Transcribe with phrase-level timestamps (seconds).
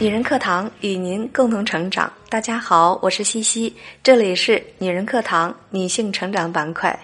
[0.00, 2.10] 女人课堂与您共同成长。
[2.30, 6.98] 大家好，我是西西，这里是女人课堂女性成长板块。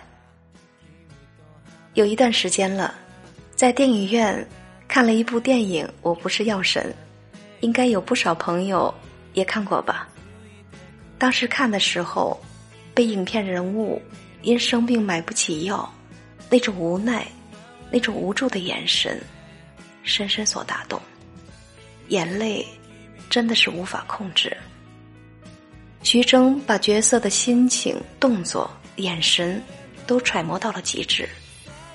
[1.93, 2.95] 有一段时间了，
[3.55, 4.49] 在电影院
[4.89, 6.91] 看了一部电影《我不是药神》，
[7.61, 8.93] 应该有不少朋友
[9.35, 10.09] 也看过吧。
[11.19, 12.41] 当时看的时候，
[12.95, 14.01] 被影片人物
[14.41, 15.87] 因生病买不起药，
[16.49, 17.27] 那种无奈、
[17.91, 19.21] 那种无助的眼神，
[20.03, 20.99] 深深所打动，
[22.09, 22.67] 眼泪。
[23.29, 24.57] 真的是无法控制。
[26.03, 29.61] 徐峥把角色的心情、动作、眼神
[30.07, 31.29] 都揣摩到了极致，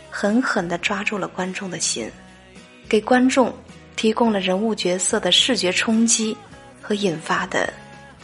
[0.10, 2.12] 狠狠的抓住了观众的心，
[2.90, 3.54] 给观众
[3.96, 6.36] 提供了人物角色的视觉冲击
[6.82, 7.72] 和引发的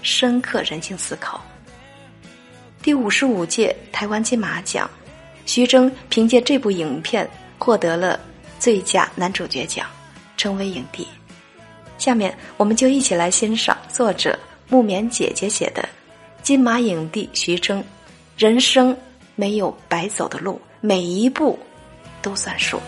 [0.02, 1.42] 深刻人性思考。
[2.82, 4.90] 第五十五届台湾金马奖，
[5.46, 8.20] 徐峥凭借这部影片获得了
[8.60, 9.88] 最佳男主角奖，
[10.36, 11.08] 成为影帝。
[11.98, 14.38] 下面我们就一起来欣赏作者
[14.70, 15.81] 木棉姐姐写的
[16.44, 17.80] 《金马影帝徐峥》，
[18.38, 18.95] 人生
[19.36, 21.58] 没有白走的路，每一步
[22.22, 22.80] 都算数。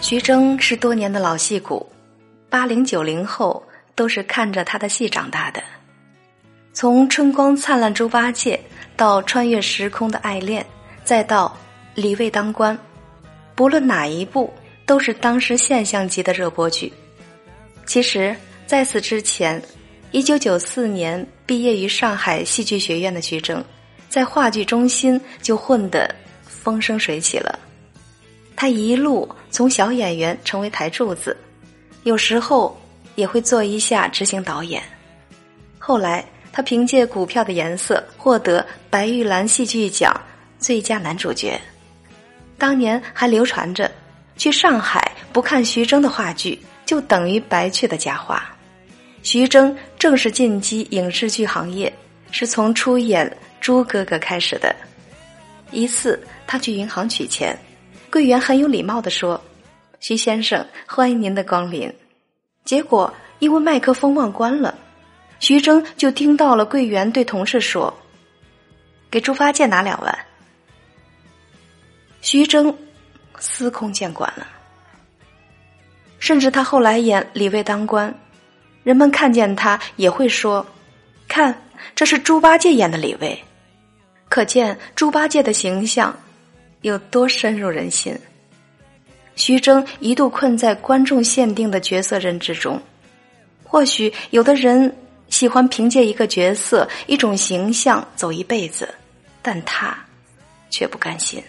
[0.00, 1.86] 徐峥是多年的老戏骨，
[2.48, 3.62] 八零九零后
[3.94, 5.62] 都是看着他的戏长大的。
[6.72, 8.56] 从《春光灿烂猪八戒》
[8.96, 10.62] 到《穿越时空的爱恋》，
[11.04, 11.48] 再到
[11.94, 12.76] 《李卫当官》，
[13.54, 14.52] 不论哪一部。
[14.86, 16.92] 都是当时现象级的热播剧。
[17.86, 18.34] 其实，
[18.66, 19.60] 在此之前，
[20.10, 23.62] 一九九四年毕业于上海戏剧学院的徐峥，
[24.08, 26.12] 在话剧中心就混得
[26.46, 27.58] 风生水起了。
[28.56, 31.36] 他一路从小演员成为台柱子，
[32.04, 32.80] 有时候
[33.16, 34.82] 也会做一下执行导演。
[35.78, 40.14] 后来，他凭借《股票的颜色》获得白玉兰戏剧奖
[40.58, 41.60] 最佳男主角。
[42.56, 43.90] 当年还流传着。
[44.36, 48.50] 去上海不看徐峥的话剧，就等于白去的假话。
[49.22, 51.92] 徐峥正式进击影视剧行业，
[52.30, 53.26] 是从出演
[53.60, 54.74] 《猪哥哥》开始的。
[55.70, 57.58] 一次，他去银行取钱，
[58.10, 59.42] 柜员很有礼貌的说
[59.98, 61.90] ：“徐先生，欢迎您的光临。”
[62.64, 64.76] 结果因为麦克风忘关了，
[65.40, 67.92] 徐峥就听到了柜员对同事说
[69.10, 70.18] ：“给猪八戒拿两万。”
[72.20, 72.76] 徐峥。
[73.38, 74.46] 司空见惯了，
[76.18, 78.14] 甚至他后来演李卫当官，
[78.82, 80.64] 人们看见他也会说
[81.28, 81.62] ：“看，
[81.94, 83.42] 这是猪八戒演的李卫。”
[84.28, 86.16] 可见猪八戒的形象
[86.80, 88.18] 有多深入人心。
[89.36, 92.80] 徐峥一度困在观众限定的角色认知中，
[93.62, 94.96] 或许有的人
[95.28, 98.92] 喜欢凭借一个角色、一种形象走一辈子，
[99.42, 99.96] 但他
[100.70, 101.42] 却不甘心。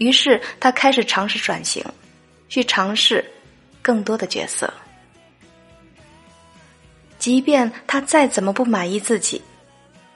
[0.00, 1.84] 于是他开始尝试转型，
[2.48, 3.22] 去尝试
[3.82, 4.72] 更多的角色。
[7.18, 9.42] 即便他再怎么不满意自己，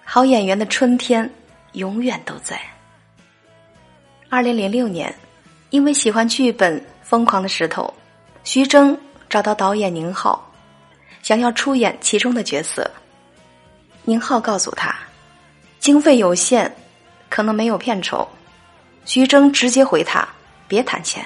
[0.03, 1.31] 好演员的春天
[1.73, 2.59] 永远都在。
[4.31, 5.15] 二零零六年，
[5.69, 7.93] 因为喜欢剧本《疯狂的石头》，
[8.43, 10.51] 徐峥找到导演宁浩，
[11.23, 12.91] 想要出演其中的角色。
[14.05, 14.97] 宁浩告诉他，
[15.79, 16.75] 经费有限，
[17.29, 18.27] 可能没有片酬。
[19.05, 20.27] 徐峥直接回他
[20.67, 21.25] ：“别谈钱。”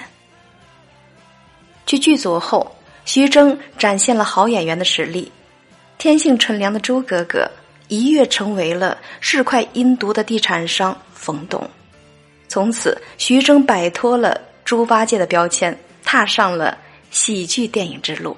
[1.85, 2.75] 去剧组后，
[3.05, 5.31] 徐峥展现了好演员的实力。
[5.97, 7.49] 天性纯良的猪哥哥
[7.87, 11.69] 一跃成为了市侩阴毒的地产商冯东。
[12.47, 16.77] 从此，徐峥摆脱了猪八戒的标签，踏上了
[17.11, 18.37] 喜剧电影之路。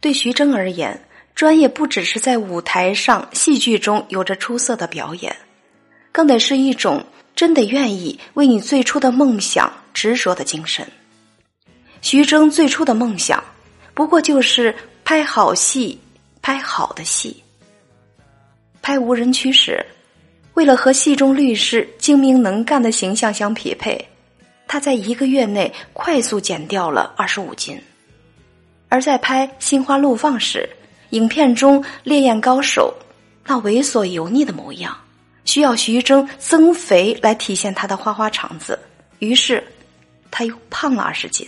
[0.00, 5.36] 对徐峥而言，专业不只是在舞台上、戏剧中有着出色的表演。
[6.12, 10.86] 更得是一种真的愿意为你最初的梦想执着的精神。
[12.02, 13.42] 徐峥最初的梦想，
[13.94, 14.74] 不过就是
[15.04, 15.98] 拍好戏，
[16.42, 17.42] 拍好的戏。
[18.82, 19.84] 拍无人区时，
[20.54, 24.08] 为了和戏中律师精明能干的形象相匹配，
[24.68, 27.80] 他在一个月内快速减掉了二十五斤。
[28.88, 30.68] 而在拍《心花怒放》时，
[31.10, 32.92] 影片中烈焰高手
[33.46, 34.94] 那猥琐油腻的模样。
[35.44, 38.78] 需要徐峥增肥来体现他的花花肠子，
[39.18, 39.62] 于是
[40.30, 41.46] 他又胖了二十斤。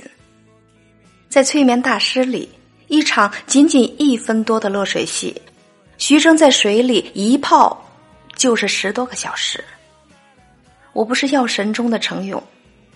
[1.29, 2.49] 在《催眠大师》里，
[2.89, 5.41] 一场仅仅一分多的落水戏，
[5.99, 7.85] 徐峥在水里一泡
[8.37, 9.63] 就是十多个小时。
[10.93, 12.41] 我不是药神中的程勇，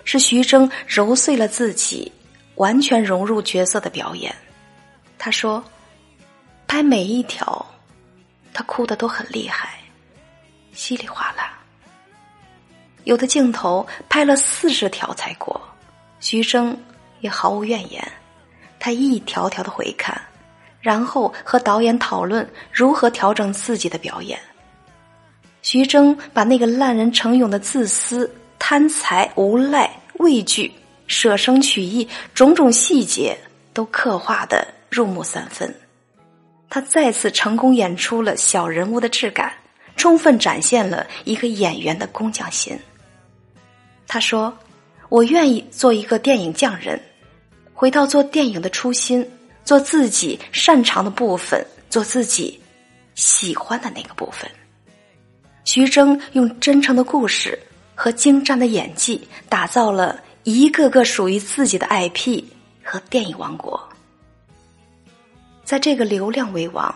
[0.04, 2.12] 是徐峥揉碎了自己，
[2.56, 4.34] 完全融入角色的表演。
[5.18, 5.64] 他说
[6.68, 7.66] ：“拍每一条，
[8.52, 9.70] 他哭的都很厉害。”
[10.72, 11.58] 稀里哗啦，
[13.04, 15.60] 有的镜头拍了四十条才过，
[16.20, 16.76] 徐峥
[17.20, 18.06] 也毫无怨言，
[18.78, 20.20] 他一条条的回看，
[20.80, 24.38] 然后和导演讨论如何调整自己的表演。
[25.62, 30.72] 徐峥把那个烂人程勇的自私、贪财、无赖、畏惧、
[31.06, 33.36] 舍生取义种种细节
[33.74, 35.74] 都刻画的入木三分。
[36.70, 39.52] 他再次成功演出了小人物的质感，
[39.98, 42.78] 充分展现了一个演员的工匠心。
[44.06, 44.56] 他说
[45.10, 46.98] ：“我愿意做一个电影匠人，
[47.74, 49.28] 回到做电影的初心，
[49.64, 52.58] 做自己擅长的部分，做自己
[53.14, 54.50] 喜欢的那个部分。”
[55.64, 57.58] 徐峥用真诚的故事
[57.94, 62.42] 和精湛的演技，打造了一个个属于自己的 IP
[62.82, 63.78] 和电影王国。
[65.64, 66.94] 在这个流量为王、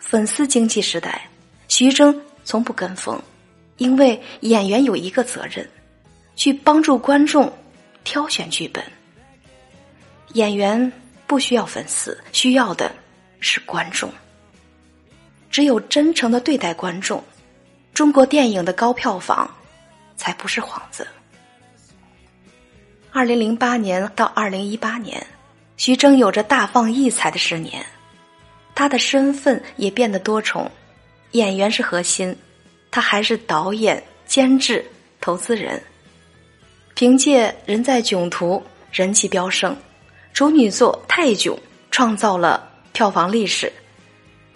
[0.00, 1.30] 粉丝经济时代，
[1.68, 2.12] 徐峥
[2.48, 3.22] 从不跟风，
[3.76, 5.68] 因为演员有一个责任，
[6.34, 7.52] 去帮助观众
[8.04, 8.82] 挑选剧本。
[10.32, 10.90] 演员
[11.26, 12.90] 不需要粉丝，需要的
[13.38, 14.10] 是观众。
[15.50, 17.22] 只有真诚的对待观众，
[17.92, 19.54] 中国电影的高票房
[20.16, 21.06] 才不是幌子。
[23.12, 25.26] 二零零八年到二零一八年，
[25.76, 27.84] 徐峥有着大放异彩的十年。
[28.74, 30.70] 他的身份也变得多重，
[31.32, 32.34] 演员是核心，
[32.90, 34.84] 他还是导演、监制、
[35.20, 35.80] 投资人。
[36.94, 38.54] 凭借《人在囧途》
[38.90, 39.76] 人气飙升，
[40.32, 41.54] 处女作《泰囧》
[41.90, 43.72] 创造了票房历史，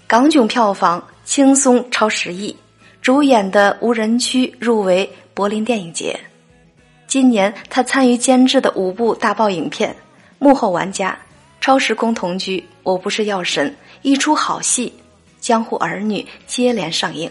[0.07, 2.57] 港囧票房轻松超十亿，
[3.01, 6.19] 主演的《无人区》入围柏林电影节。
[7.07, 9.91] 今年他参与监制的五部大爆影片，
[10.39, 11.11] 《幕后玩家》
[11.61, 13.71] 《超时空同居》《我不是药神》。
[14.01, 14.93] 一出好戏，
[15.43, 17.29] 《江湖儿女》接连上映，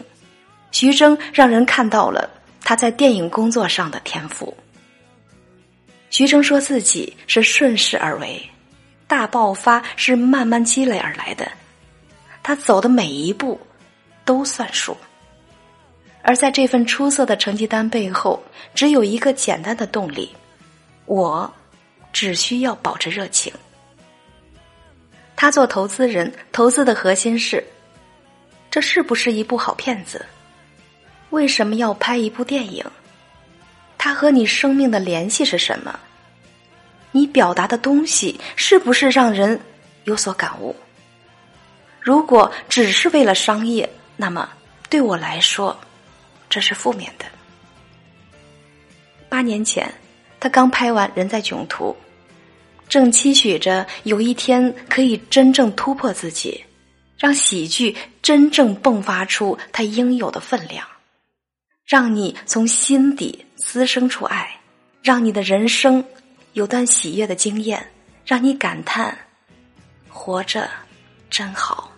[0.71, 2.29] 徐峥让人看到了
[2.61, 4.55] 他在电影工作上的天赋。
[6.09, 8.39] 徐峥说自己是顺势而为，
[9.07, 11.49] 大爆发是慢慢积累而来的，
[12.43, 13.57] 他走的每一步
[14.25, 14.95] 都算数。
[16.21, 18.43] 而在这份出色的成绩单背后，
[18.75, 20.35] 只有一个简单的动力：
[21.05, 21.51] 我
[22.11, 23.51] 只需要保持热情。
[25.33, 27.63] 他做投资人，投资的核心是：
[28.71, 30.25] 这是不是一部好片子？
[31.29, 32.83] 为什么要拍一部电影？
[33.97, 35.99] 它和你生命的联系是什么？
[37.11, 39.59] 你表达的东西是不是让人
[40.05, 40.73] 有所感悟？
[41.99, 44.49] 如果只是为了商业，那么
[44.89, 45.77] 对我来说，
[46.49, 47.25] 这是负面的。
[49.27, 49.93] 八年前，
[50.39, 51.89] 他刚拍完《人在囧途》。
[52.89, 56.63] 正期许着有一天可以真正突破自己，
[57.21, 60.83] 让喜剧真正迸发出它应有的分量，
[61.85, 64.59] 让你从心底滋生出爱，
[65.03, 66.03] 让你的人生
[66.53, 67.91] 有段喜悦的经验，
[68.25, 69.15] 让你感叹
[70.09, 70.67] 活着
[71.29, 71.91] 真好。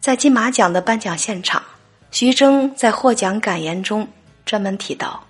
[0.00, 1.62] 在金马奖的颁奖现场，
[2.10, 4.08] 徐峥在获奖感言中
[4.44, 5.24] 专门提到：“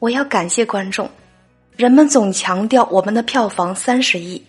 [0.00, 1.10] 我要感谢观众。”
[1.76, 4.42] 人们总强调我们的票房三十亿，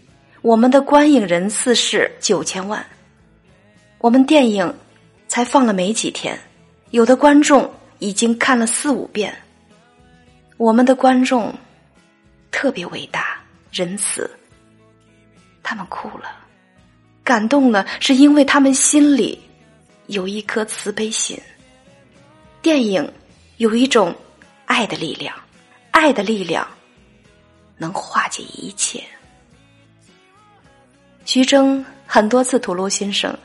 [0.43, 2.85] 我们的观影人次是九千万。
[3.99, 4.75] 我们电影
[5.29, 6.37] 才放了没几天，
[6.89, 9.33] 有的观众已经看了四五遍。
[10.57, 11.55] 我们的观众
[12.51, 13.41] 特别伟大、
[13.71, 14.29] 仁慈，
[15.63, 16.29] 他们哭了，
[17.23, 19.39] 感动了，是因为他们心里
[20.07, 21.39] 有一颗慈悲心。
[22.61, 23.09] 电影
[23.55, 24.13] 有一种
[24.65, 25.33] 爱的力量，
[25.91, 26.67] 爱的力量。
[27.77, 29.01] 能化解一切。
[31.33, 33.35] 徐峥很多次吐露心声，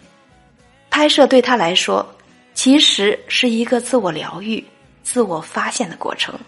[0.90, 2.06] 拍摄对他来说，
[2.52, 4.62] 其实是一个自我疗愈、
[5.02, 6.38] 自我发现的过程。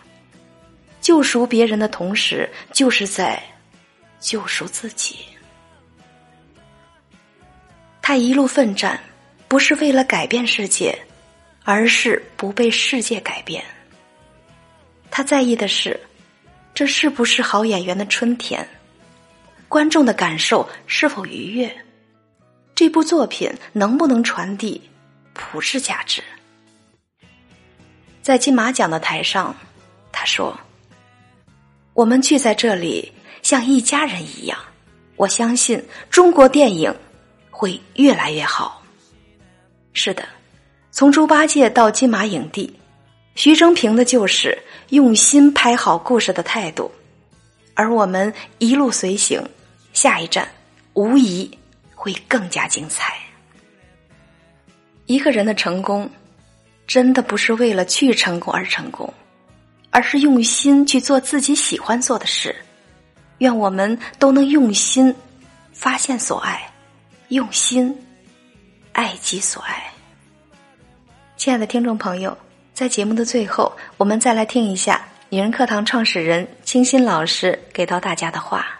[1.00, 3.42] 救赎别人的同时，就是在
[4.20, 5.16] 救赎自己。
[8.02, 9.00] 他一路奋战，
[9.49, 10.94] 不是为了改变世界，
[11.64, 13.64] 而是不被世界改变。
[15.11, 15.99] 他在意的是。
[16.75, 18.66] 这是不是好演员的春天？
[19.70, 21.72] 观众的感受是否愉悦？
[22.74, 24.82] 这部作品能不能传递
[25.32, 26.20] 普世价值？
[28.20, 29.54] 在金马奖的台上，
[30.10, 30.58] 他说
[31.94, 33.12] ：“我们聚在这里，
[33.42, 34.58] 像一家人一样。
[35.14, 36.92] 我相信中国电影
[37.48, 38.82] 会越来越好。”
[39.94, 40.26] 是的，
[40.90, 42.76] 从猪八戒到金马影帝。
[43.36, 44.58] 徐峥凭的就是
[44.88, 46.90] 用心拍好故事的态度，
[47.74, 49.40] 而我们一路随行，
[49.92, 50.49] 下一站
[50.94, 51.50] 无疑
[51.94, 53.14] 会更加精彩。
[55.06, 56.09] 一个人的成功，
[56.87, 59.12] 真的不是为了去成功而成功，
[59.90, 62.54] 而是用心去做自己喜欢做的事。
[63.38, 65.14] 愿我们都能用心
[65.73, 66.70] 发现所爱，
[67.28, 67.97] 用心
[68.92, 69.92] 爱己所爱。
[71.37, 72.37] 亲爱的听众朋友，
[72.75, 78.79] 在节目的最后，我们再来听一下女人课堂创始人清新老师给到大家的话。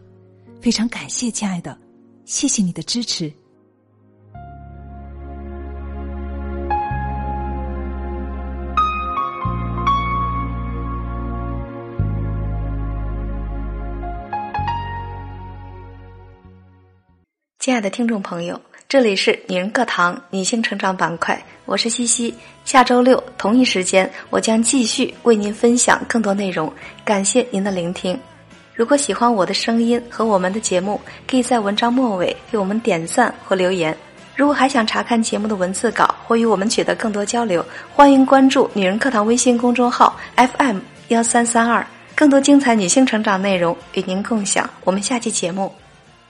[0.61, 1.75] 非常感谢，亲爱的，
[2.23, 3.33] 谢谢你的支持。
[17.57, 22.35] 亲爱的听众朋友，这里是女人课堂女性成长板块，我是西西。
[22.65, 26.71] 下周六同一时间，我将继续为您分享更多内容。
[27.03, 28.19] 感谢您的聆听。
[28.73, 33.95] 如果喜欢我的声音和我们的节目，可以在文章末尾给我们点赞或留言。
[34.35, 37.63] 如果还想查看节目的文字稿或与我们取得更多交流，
[37.93, 41.85] 欢迎关注“女人课堂”微信公众号 FM 幺三三二，
[42.15, 44.67] 更多精彩女性成长内容与您共享。
[44.83, 45.71] 我们下期节目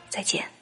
[0.10, 0.61] 再见。